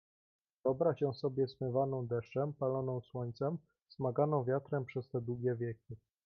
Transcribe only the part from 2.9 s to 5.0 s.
słońcem, smaganą wiatrem